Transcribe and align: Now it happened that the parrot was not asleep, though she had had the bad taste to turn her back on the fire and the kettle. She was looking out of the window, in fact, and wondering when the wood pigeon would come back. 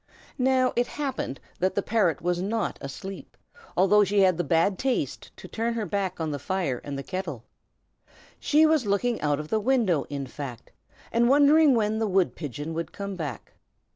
Now 0.39 0.73
it 0.75 0.87
happened 0.87 1.39
that 1.59 1.75
the 1.75 1.83
parrot 1.83 2.23
was 2.23 2.41
not 2.41 2.79
asleep, 2.81 3.37
though 3.77 4.03
she 4.03 4.21
had 4.21 4.25
had 4.25 4.37
the 4.39 4.43
bad 4.43 4.79
taste 4.79 5.29
to 5.37 5.47
turn 5.47 5.75
her 5.75 5.85
back 5.85 6.19
on 6.19 6.31
the 6.31 6.39
fire 6.39 6.81
and 6.83 6.97
the 6.97 7.03
kettle. 7.03 7.43
She 8.39 8.65
was 8.65 8.87
looking 8.87 9.21
out 9.21 9.39
of 9.39 9.49
the 9.49 9.59
window, 9.59 10.07
in 10.09 10.25
fact, 10.25 10.71
and 11.11 11.29
wondering 11.29 11.75
when 11.75 11.99
the 11.99 12.07
wood 12.07 12.35
pigeon 12.35 12.73
would 12.73 12.91
come 12.91 13.15
back. 13.15 13.53